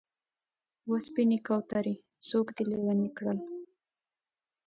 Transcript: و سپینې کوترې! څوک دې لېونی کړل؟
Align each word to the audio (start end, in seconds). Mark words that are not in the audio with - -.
و 0.89 0.91
سپینې 1.07 1.39
کوترې! 1.47 1.95
څوک 2.27 2.47
دې 2.55 2.63
لېونی 2.69 3.09
کړل؟ 3.17 3.39